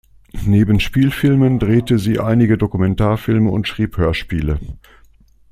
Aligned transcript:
Neben 0.47 0.79
Spielfilmen 0.79 1.59
drehte 1.59 1.99
sie 1.99 2.19
einige 2.19 2.57
Dokumentarfilme 2.57 3.51
und 3.51 3.67
schrieb 3.67 3.97
Hörspiele. 3.97 4.59